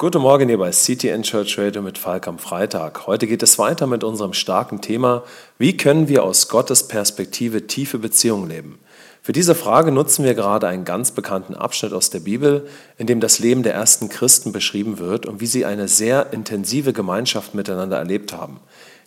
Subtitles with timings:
[0.00, 3.08] Guten Morgen hier bei CTN Church Radio mit Falk am Freitag.
[3.08, 5.24] Heute geht es weiter mit unserem starken Thema,
[5.58, 8.78] wie können wir aus Gottes Perspektive tiefe Beziehungen leben?
[9.22, 13.18] Für diese Frage nutzen wir gerade einen ganz bekannten Abschnitt aus der Bibel, in dem
[13.18, 17.98] das Leben der ersten Christen beschrieben wird und wie sie eine sehr intensive Gemeinschaft miteinander
[17.98, 18.60] erlebt haben.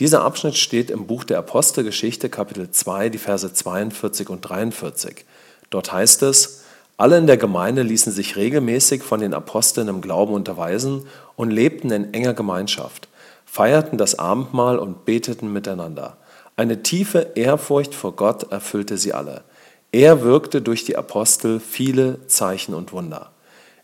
[0.00, 5.24] Dieser Abschnitt steht im Buch der Apostelgeschichte Kapitel 2, die Verse 42 und 43.
[5.70, 6.63] Dort heißt es,
[6.96, 11.06] alle in der Gemeinde ließen sich regelmäßig von den Aposteln im Glauben unterweisen
[11.36, 13.08] und lebten in enger Gemeinschaft,
[13.44, 16.16] feierten das Abendmahl und beteten miteinander.
[16.56, 19.42] Eine tiefe Ehrfurcht vor Gott erfüllte sie alle.
[19.90, 23.32] Er wirkte durch die Apostel viele Zeichen und Wunder.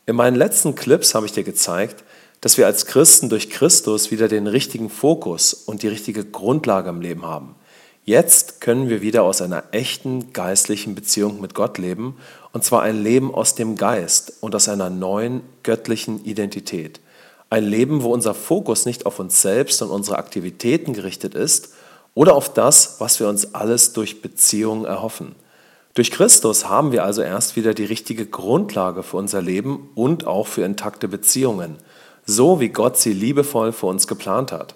[0.07, 2.05] In meinen letzten Clips habe ich dir gezeigt,
[2.41, 7.01] dass wir als Christen durch Christus wieder den richtigen Fokus und die richtige Grundlage im
[7.01, 7.55] Leben haben.
[8.11, 12.17] Jetzt können wir wieder aus einer echten geistlichen Beziehung mit Gott leben,
[12.53, 16.99] und zwar ein Leben aus dem Geist und aus einer neuen göttlichen Identität.
[17.51, 21.73] Ein Leben, wo unser Fokus nicht auf uns selbst und unsere Aktivitäten gerichtet ist
[22.13, 25.37] oder auf das, was wir uns alles durch Beziehungen erhoffen.
[25.95, 30.49] Durch Christus haben wir also erst wieder die richtige Grundlage für unser Leben und auch
[30.49, 31.77] für intakte Beziehungen,
[32.27, 34.75] so wie Gott sie liebevoll für uns geplant hat.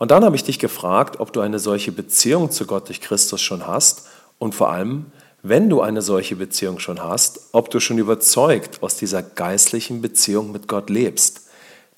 [0.00, 3.42] Und dann habe ich dich gefragt, ob du eine solche Beziehung zu Gott durch Christus
[3.42, 4.06] schon hast
[4.38, 5.12] und vor allem,
[5.42, 10.52] wenn du eine solche Beziehung schon hast, ob du schon überzeugt aus dieser geistlichen Beziehung
[10.52, 11.42] mit Gott lebst.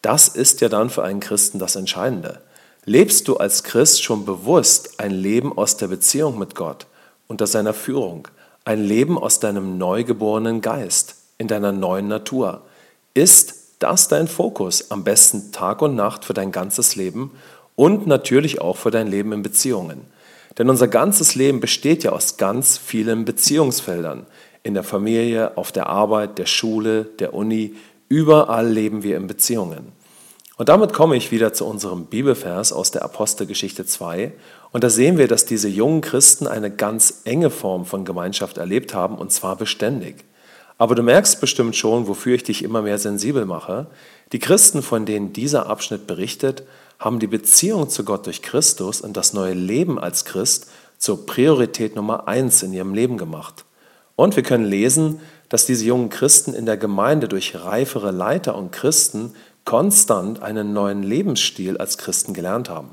[0.03, 2.43] Das ist ja dann für einen Christen das Entscheidende.
[2.85, 6.87] Lebst du als Christ schon bewusst ein Leben aus der Beziehung mit Gott,
[7.29, 8.27] unter seiner Führung,
[8.65, 12.63] ein Leben aus deinem neugeborenen Geist, in deiner neuen Natur?
[13.15, 17.31] Ist das dein Fokus, am besten Tag und Nacht für dein ganzes Leben
[17.77, 20.03] und natürlich auch für dein Leben in Beziehungen.
[20.59, 24.27] Denn unser ganzes Leben besteht ja aus ganz vielen Beziehungsfeldern.
[24.63, 27.75] In der Familie, auf der Arbeit, der Schule, der Uni,
[28.09, 29.93] überall leben wir in Beziehungen.
[30.59, 34.33] Und damit komme ich wieder zu unserem Bibelvers aus der Apostelgeschichte 2.
[34.71, 38.95] Und da sehen wir, dass diese jungen Christen eine ganz enge Form von Gemeinschaft erlebt
[38.95, 40.25] haben, und zwar beständig.
[40.79, 43.87] Aber du merkst bestimmt schon, wofür ich dich immer mehr sensibel mache.
[44.33, 46.65] Die Christen, von denen dieser Abschnitt berichtet,
[47.03, 50.69] haben die Beziehung zu Gott durch Christus und das neue Leben als Christ
[50.99, 53.65] zur Priorität Nummer eins in ihrem Leben gemacht.
[54.15, 58.71] Und wir können lesen, dass diese jungen Christen in der Gemeinde durch reifere Leiter und
[58.71, 62.91] Christen konstant einen neuen Lebensstil als Christen gelernt haben.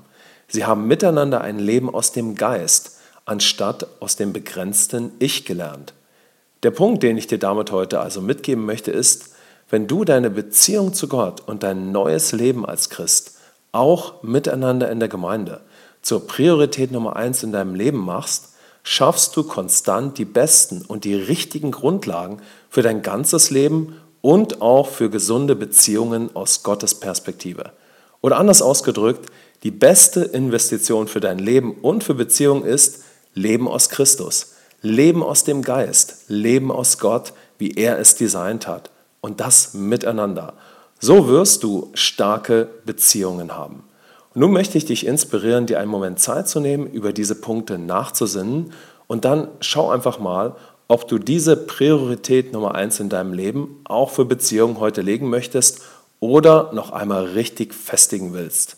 [0.47, 5.93] Sie haben miteinander ein Leben aus dem Geist anstatt aus dem begrenzten Ich gelernt.
[6.63, 9.35] Der Punkt, den ich dir damit heute also mitgeben möchte, ist,
[9.69, 13.38] wenn du deine Beziehung zu Gott und dein neues Leben als Christ
[13.71, 15.61] auch miteinander in der Gemeinde
[16.01, 18.49] zur Priorität Nummer eins in deinem Leben machst,
[18.83, 24.87] schaffst du konstant die besten und die richtigen Grundlagen für dein ganzes Leben und auch
[24.87, 27.71] für gesunde Beziehungen aus Gottes Perspektive.
[28.21, 29.29] Oder anders ausgedrückt,
[29.63, 33.03] die beste Investition für dein Leben und für Beziehungen ist
[33.33, 38.89] Leben aus Christus, Leben aus dem Geist, Leben aus Gott, wie er es designt hat.
[39.21, 40.53] Und das miteinander.
[40.99, 43.83] So wirst du starke Beziehungen haben.
[44.33, 47.77] Und nun möchte ich dich inspirieren, dir einen Moment Zeit zu nehmen, über diese Punkte
[47.77, 48.73] nachzusinnen
[49.07, 50.55] und dann schau einfach mal,
[50.89, 55.81] ob du diese Priorität Nummer eins in deinem Leben auch für Beziehungen heute legen möchtest
[56.19, 58.77] oder noch einmal richtig festigen willst.